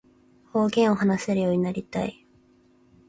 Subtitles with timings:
[0.51, 2.25] 方言を話せるようになりたい